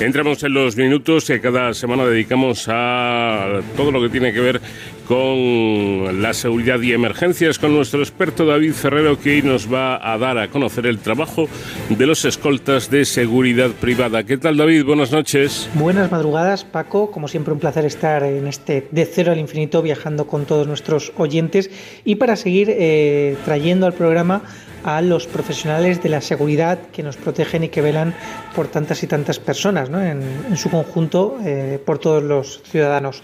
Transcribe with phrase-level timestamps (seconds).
[0.00, 4.60] Entramos en los minutos que cada semana dedicamos a todo lo que tiene que ver
[5.08, 10.16] con la seguridad y emergencias con nuestro experto David Ferrero que hoy nos va a
[10.16, 11.48] dar a conocer el trabajo
[11.88, 14.22] de los escoltas de seguridad privada.
[14.22, 14.84] ¿Qué tal David?
[14.84, 15.68] Buenas noches.
[15.74, 20.28] Buenas madrugadas Paco, como siempre un placer estar en este de cero al infinito viajando
[20.28, 21.72] con todos nuestros oyentes
[22.04, 24.42] y para seguir eh, trayendo al programa
[24.84, 28.14] a los profesionales de la seguridad que nos protegen y que velan
[28.54, 30.02] por tantas y tantas personas, ¿no?
[30.02, 33.22] en, su conjunto, eh, por todos los ciudadanos.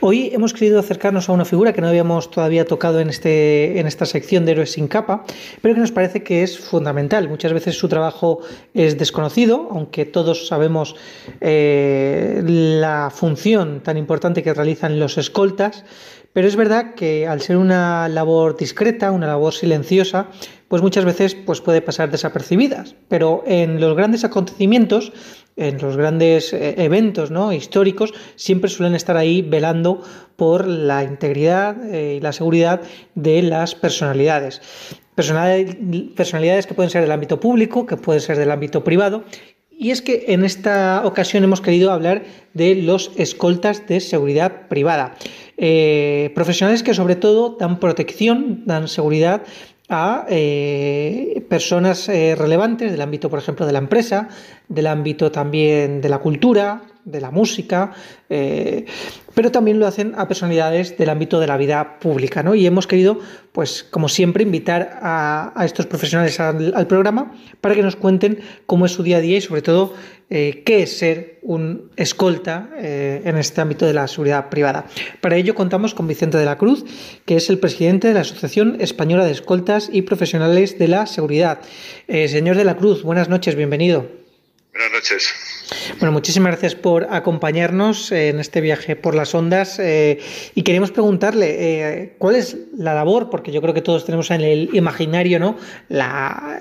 [0.00, 3.86] Hoy hemos querido acercarnos a una figura que no habíamos todavía tocado en, este, en
[3.86, 5.24] esta sección de Héroes sin capa,
[5.60, 7.28] pero que nos parece que es fundamental.
[7.28, 8.40] Muchas veces su trabajo
[8.74, 10.96] es desconocido, aunque todos sabemos
[11.40, 15.84] eh, la función tan importante que realizan los escoltas,
[16.32, 20.28] pero es verdad que al ser una labor discreta, una labor silenciosa,
[20.70, 22.94] pues muchas veces pues puede pasar desapercibidas.
[23.08, 25.12] Pero en los grandes acontecimientos,
[25.56, 27.52] en los grandes eh, eventos ¿no?
[27.52, 30.00] históricos, siempre suelen estar ahí velando
[30.36, 32.82] por la integridad eh, y la seguridad
[33.16, 34.62] de las personalidades.
[35.16, 39.24] Personalidades que pueden ser del ámbito público, que pueden ser del ámbito privado
[39.76, 45.16] y es que en esta ocasión hemos querido hablar de los escoltas de seguridad privada.
[45.56, 49.42] Eh, profesionales que sobre todo dan protección, dan seguridad
[49.90, 54.28] a eh, personas eh, relevantes del ámbito, por ejemplo, de la empresa,
[54.68, 57.92] del ámbito también de la cultura, de la música,
[58.28, 58.84] eh,
[59.34, 62.42] pero también lo hacen a personalidades del ámbito de la vida pública.
[62.42, 62.54] ¿no?
[62.54, 63.18] Y hemos querido,
[63.52, 68.92] pues como siempre, invitar a, estos profesionales al, programa para que nos cuenten cómo es
[68.92, 69.94] su día a día y sobre todo
[70.30, 74.86] eh, qué es ser un escolta eh, en este ámbito de la seguridad privada.
[75.20, 76.84] Para ello contamos con Vicente de la Cruz,
[77.24, 81.60] que es el presidente de la Asociación Española de Escoltas y Profesionales de la Seguridad.
[82.08, 84.20] señor de la Cruz, buenas noches, bienvenido.
[84.72, 85.49] Buenas noches.
[85.98, 90.18] Bueno, muchísimas gracias por acompañarnos en este viaje por las ondas eh,
[90.54, 94.40] y queremos preguntarle eh, cuál es la labor, porque yo creo que todos tenemos en
[94.40, 95.58] el imaginario ¿no?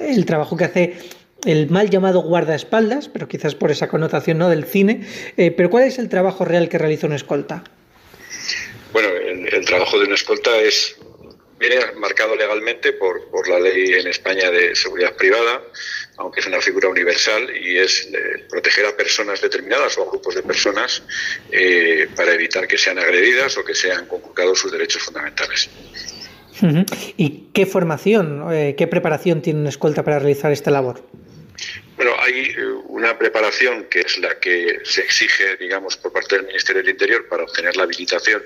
[0.00, 0.96] el trabajo que hace
[1.44, 4.48] el mal llamado guardaespaldas, pero quizás por esa connotación ¿no?
[4.48, 7.64] del cine, eh, pero ¿cuál es el trabajo real que realiza un escolta?
[8.92, 10.96] Bueno, el, trabajo de un escolta es
[11.58, 15.62] viene marcado legalmente por, por la ley en España de seguridad privada
[16.18, 20.34] aunque es una figura universal y es eh, proteger a personas determinadas o a grupos
[20.34, 21.02] de personas
[21.50, 25.70] eh, para evitar que sean agredidas o que sean conculcados sus derechos fundamentales.
[27.16, 31.04] ¿Y qué formación, eh, qué preparación tiene una escolta para realizar esta labor?
[31.96, 32.54] Bueno, hay
[32.88, 37.28] una preparación que es la que se exige, digamos, por parte del Ministerio del Interior
[37.28, 38.42] para obtener la habilitación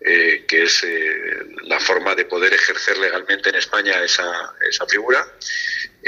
[0.00, 0.86] que es
[1.62, 5.26] la forma de poder ejercer legalmente en España esa, esa figura.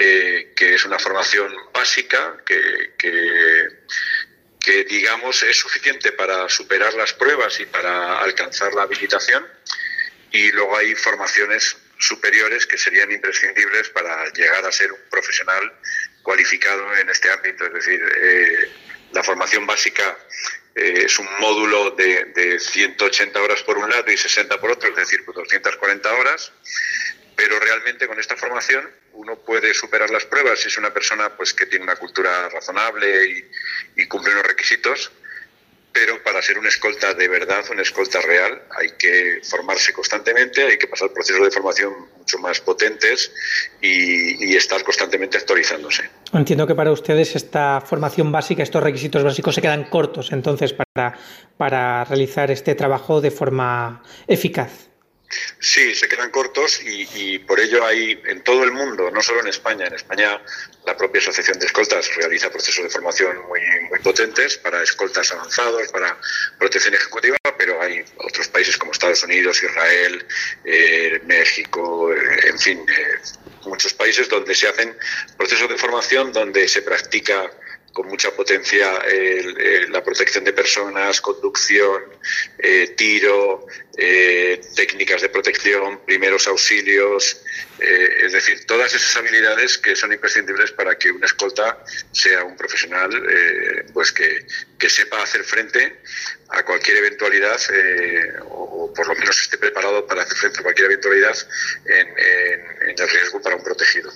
[0.00, 7.58] Eh, que es una formación básica que, que, digamos, es suficiente para superar las pruebas
[7.58, 9.44] y para alcanzar la habilitación.
[10.30, 15.72] Y luego hay formaciones superiores que serían imprescindibles para llegar a ser un profesional
[16.22, 17.66] cualificado en este ámbito.
[17.66, 18.70] Es decir, eh,
[19.12, 20.16] la formación básica
[20.74, 24.88] eh, es un módulo de, de, 180 horas por un lado y 60 por otro,
[24.90, 26.52] es decir, 240 horas.
[27.36, 31.52] Pero realmente con esta formación uno puede superar las pruebas si es una persona pues
[31.52, 33.44] que tiene una cultura razonable
[33.96, 35.10] y, cumple los requisitos
[35.98, 40.78] pero para ser un escolta de verdad, un escolta real, hay que formarse constantemente, hay
[40.78, 43.32] que pasar procesos de formación mucho más potentes
[43.80, 46.10] y, estar constantemente actualizándose.
[46.32, 51.16] Entiendo que para ustedes esta formación básica, estos requisitos básicos se quedan cortos entonces para,
[51.56, 54.88] para realizar este trabajo de forma eficaz.
[55.60, 59.48] Sí, se quedan cortos y, por ello hay en todo el mundo, no solo en
[59.48, 60.40] España, en España
[60.86, 63.60] la propia Asociación de Escoltas realiza procesos de formación muy,
[64.02, 66.16] potentes para escoltas avanzados, para
[66.58, 70.24] protección ejecutiva, pero hay otros países como Estados Unidos, Israel,
[70.64, 73.18] eh, México, eh, en fin, eh,
[73.66, 74.96] muchos países donde se hacen
[75.36, 77.50] procesos de formación donde se practica
[77.92, 79.02] con mucha potencia
[79.88, 82.04] la protección de personas, conducción,
[82.58, 83.66] eh, tiro,
[83.96, 84.47] eh,
[84.78, 87.42] técnicas de protección, primeros auxilios,
[87.80, 91.82] eh, es decir, todas esas habilidades que son imprescindibles para que un escolta
[92.12, 93.10] sea un profesional
[93.92, 94.46] pues que,
[94.88, 95.82] sepa hacer frente
[96.50, 97.60] a cualquier eventualidad
[98.50, 101.36] o, por lo menos esté preparado para hacer frente a cualquier eventualidad
[101.84, 102.06] en,
[102.88, 104.12] en el riesgo para un protegido.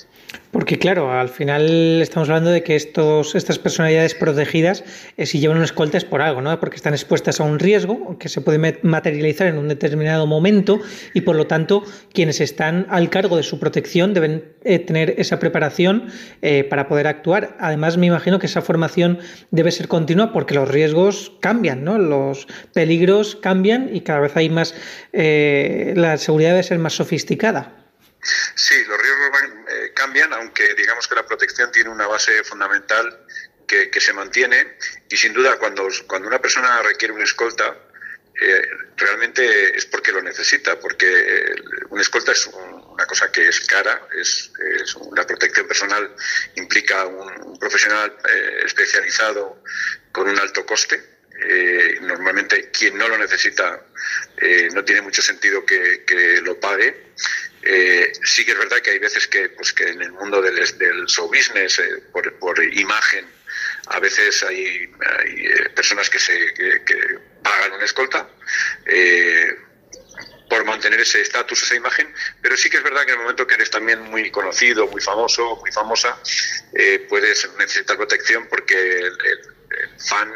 [0.52, 4.84] Porque claro, al final estamos hablando de que estos, estas personalidades protegidas,
[5.16, 6.60] eh, si llevan una escolta es por algo, ¿no?
[6.60, 10.78] Porque están expuestas a un riesgo que se puede materializar en un determinado momento
[11.14, 11.82] y por lo tanto
[12.12, 16.12] quienes están al cargo de su protección deben eh, tener esa preparación
[16.42, 17.56] eh, para poder actuar.
[17.58, 19.20] Además, me imagino que esa formación
[19.52, 21.96] debe ser continua porque los riesgos cambian, ¿no?
[21.96, 24.74] Los peligros cambian y cada vez hay más,
[25.12, 27.78] la seguridad debe ser más sofisticada.
[28.54, 29.61] Sí, los riesgos
[29.92, 33.26] eh, cambian, aunque digamos que la protección tiene una base fundamental
[33.66, 34.76] que, se mantiene
[35.08, 37.74] y sin duda cuando, cuando una persona requiere una escolta,
[38.38, 38.62] eh,
[38.98, 41.54] realmente es porque lo necesita, porque eh,
[41.88, 44.50] una escolta es una cosa que es cara, es,
[44.96, 46.14] una protección personal,
[46.56, 48.14] implica un, profesional
[48.62, 49.62] especializado
[50.10, 51.00] con un alto coste.
[52.02, 53.86] normalmente quien no lo necesita
[54.74, 57.12] no tiene mucho sentido que lo pague
[57.62, 60.56] eh, sí que es verdad que hay veces que, pues, que en el mundo del,
[60.78, 63.26] del show business, eh, por, imagen,
[63.86, 64.90] a veces hay,
[65.26, 68.28] eh, personas que, se, que, pagan una escolta
[70.48, 72.12] por mantener ese estatus, esa imagen,
[72.42, 75.00] pero sí que es verdad que en el momento que eres también muy conocido, muy
[75.00, 76.18] famoso, muy famosa,
[77.08, 79.54] puedes necesitar protección porque el
[79.98, 80.32] fan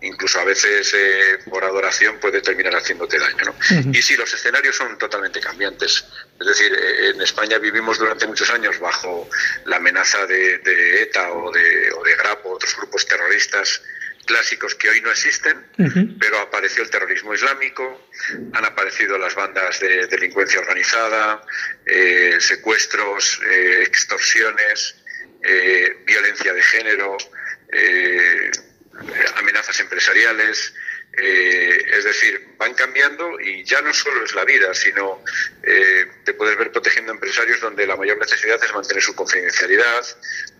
[0.00, 3.44] incluso a veces eh, por adoración puede terminar haciéndote daño.
[3.44, 3.92] ¿no?
[3.92, 6.04] Y sí, los escenarios son totalmente cambiantes.
[6.40, 9.28] Es decir, eh, en España vivimos durante muchos años bajo
[9.64, 13.82] la amenaza de, ETA o de, o de Grapo, otros grupos terroristas
[14.24, 15.64] clásicos que hoy no existen,
[16.20, 18.10] pero apareció el terrorismo islámico,
[18.52, 21.40] han aparecido las bandas de delincuencia organizada,
[21.86, 23.40] eh, secuestros,
[23.80, 24.96] extorsiones,
[26.04, 27.16] violencia de género,
[29.36, 30.74] amenazas empresariales,
[31.16, 35.22] eh, es decir, van cambiando y ya no solo es la vida, sino
[35.62, 40.04] eh, te puedes ver protegiendo empresarios donde la mayor necesidad es mantener su confidencialidad,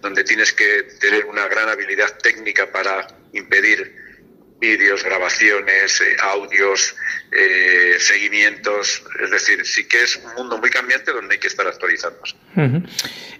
[0.01, 4.08] donde tienes que tener una gran habilidad técnica para impedir
[4.59, 6.95] vídeos, grabaciones, eh, audios,
[7.33, 9.03] eh, seguimientos.
[9.23, 12.35] Es decir, sí que es un mundo muy cambiante donde hay que estar actualizándose.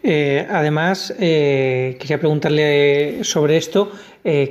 [0.03, 3.93] Eh, además, quería preguntarle sobre esto.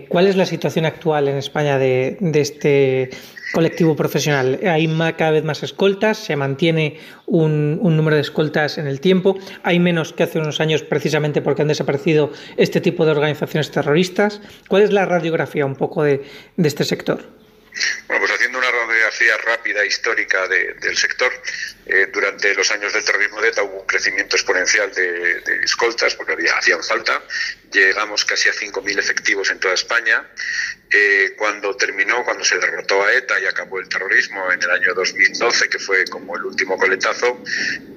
[0.10, 3.12] ¿Cuál es la situación actual en España de este
[3.54, 4.60] colectivo profesional.
[4.66, 9.80] Hay cada vez más escoltas, se mantiene un, número de escoltas en el tiempo, hay
[9.80, 14.42] menos que hace unos años precisamente porque han desaparecido este tipo de organizaciones terroristas.
[14.68, 16.24] ¿Cuál es la radiografía un poco de,
[16.58, 17.22] este sector?
[19.18, 21.32] Radiografía rápida histórica del sector,
[21.86, 26.34] eh, durante los años del terrorismo de ETA hubo un crecimiento exponencial de, escoltas porque
[26.34, 27.24] había, hacían falta.
[27.72, 30.26] Llegamos casi a 5.000 efectivos en toda España.
[30.90, 34.94] Eh, cuando terminó, cuando se derrotó a ETA y acabó el terrorismo en el año
[34.94, 37.44] 2012, que fue como el último coletazo,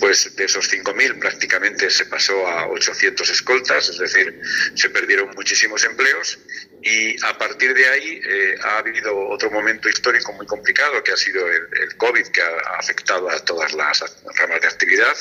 [0.00, 4.40] pues de esos 5.000 prácticamente se pasó a 800 escoltas, es decir,
[4.74, 6.38] se perdieron muchísimos empleos
[6.82, 11.16] y a partir de ahí eh, ha habido otro momento histórico muy complicado que ha
[11.16, 14.02] sido el, COVID, que ha afectado a todas las
[14.36, 15.14] ramas de actividad,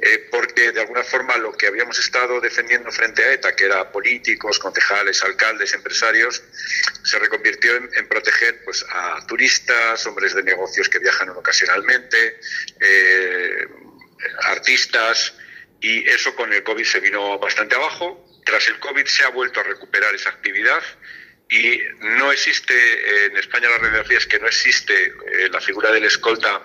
[0.00, 3.92] eh, porque de alguna forma lo que habíamos estado defendiendo frente a ETA, que era
[3.92, 6.42] políticos, concejales, alcaldes, empresarios,
[7.04, 12.40] se reconvirtió en, proteger pues, a turistas, hombres de negocios que viajan ocasionalmente,
[12.80, 13.66] eh,
[14.42, 15.34] artistas,
[15.80, 18.26] y eso con el COVID se vino bastante abajo.
[18.50, 20.82] Tras el COVID se ha vuelto a recuperar esa actividad
[21.48, 26.02] y no existe, en España la radiografía es que no existe eh, la figura del
[26.02, 26.60] escolta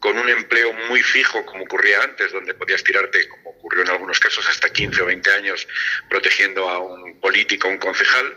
[0.00, 4.18] con un empleo muy fijo como ocurría antes, donde podías tirarte, como ocurrió en algunos
[4.18, 5.68] casos, hasta 15 o 20 años
[6.10, 8.36] protegiendo a un político, a un concejal,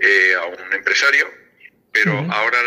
[0.00, 1.32] eh, a un empresario.
[1.92, 2.58] Pero ahora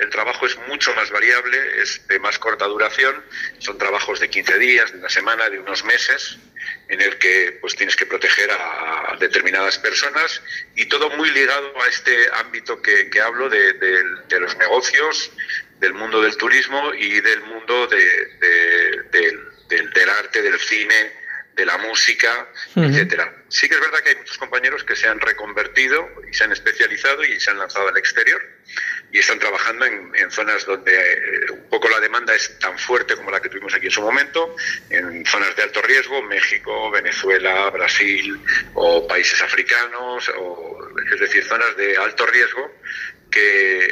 [0.00, 3.24] el trabajo es mucho más variable, es de más corta duración,
[3.58, 6.38] son trabajos de 15 días, de una semana, de unos meses,
[6.88, 10.42] en el que pues tienes que proteger a determinadas personas
[10.74, 15.30] y todo muy ligado a este ámbito que, hablo de, de, los negocios,
[15.80, 21.12] del mundo del turismo y del mundo del, del, arte, del cine,
[21.54, 23.32] de la música, etcétera.
[23.48, 26.52] Sí que es verdad que hay muchos compañeros que se han reconvertido y se han
[26.52, 28.42] especializado y se han lanzado al exterior
[29.14, 33.30] y están trabajando en, zonas donde eh, un poco la demanda es tan fuerte como
[33.30, 34.56] la que tuvimos aquí en su momento,
[34.90, 38.36] en zonas de alto riesgo, México, Venezuela, Brasil
[38.74, 40.78] o países africanos, o,
[41.14, 42.72] es decir, zonas de alto riesgo
[43.30, 43.84] que,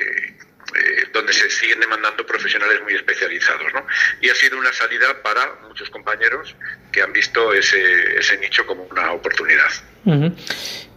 [0.74, 3.72] eh, donde se siguen demandando profesionales muy especializados.
[3.72, 3.86] ¿no?
[4.20, 6.56] Y ha sido una salida para muchos compañeros
[6.90, 9.70] que han visto ese, ese nicho como una oportunidad.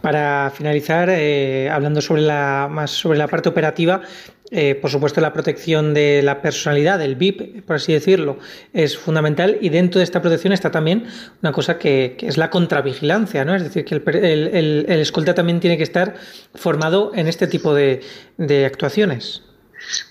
[0.00, 4.02] Para finalizar, eh, hablando sobre la, más sobre la parte operativa,
[4.50, 8.38] eh, por supuesto, la protección de la personalidad, del VIP, por así decirlo,
[8.72, 9.58] es fundamental.
[9.60, 11.06] Y dentro de esta protección está también
[11.42, 13.54] una cosa que, es la contravigilancia, ¿no?
[13.54, 16.14] Es decir, que el, escolta también tiene que estar
[16.54, 18.02] formado en este tipo de,
[18.36, 19.42] de actuaciones.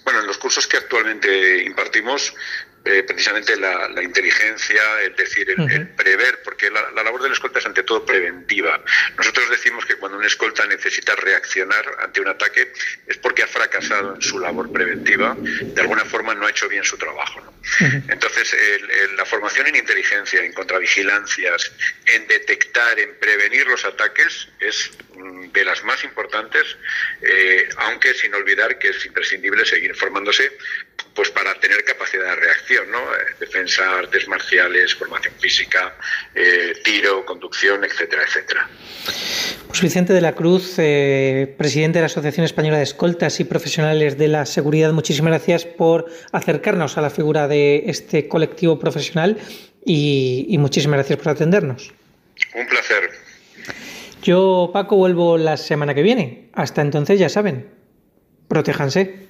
[0.04, 2.34] Bueno, en los cursos que actualmente impartimos
[2.86, 7.84] eh, precisamente la, inteligencia, es decir, el, prever, porque la, labor del escolta es ante
[7.84, 8.84] todo preventiva.
[9.18, 12.72] Nosotros decimos que cuando un escolta necesita reaccionar ante un ataque
[13.08, 16.84] es porque ha fracasado en su labor preventiva, de alguna forma no ha hecho bien
[16.84, 17.42] su trabajo.
[18.08, 18.56] Entonces,
[19.16, 21.72] la formación en inteligencia, en contravigilancias,
[22.06, 26.78] en detectar, en prevenir los ataques es mm, de las más importantes,
[27.22, 30.52] eh, aunque sin olvidar que es imprescindible seguir formándose
[31.16, 33.00] pues para tener capacidad de reacción, ¿no?
[33.00, 35.96] Eh, defensa, artes marciales, formación física,
[36.36, 38.70] eh, tiro, conducción, etcétera, etcétera.
[39.68, 44.18] Pues Vicente de la Cruz, eh, presidente de la Asociación Española de Escoltas y Profesionales
[44.18, 49.38] de la Seguridad, muchísimas gracias por acercarnos a la figura de este colectivo profesional
[49.86, 51.94] y, y muchísimas gracias por atendernos.
[52.54, 53.10] Un placer.
[54.22, 56.50] Yo, Paco, vuelvo la semana que viene.
[56.54, 57.70] Hasta entonces, ya saben,
[58.50, 59.24] protéjanse.